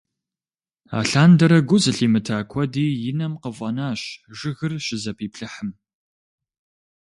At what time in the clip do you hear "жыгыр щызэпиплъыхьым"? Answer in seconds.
4.37-5.69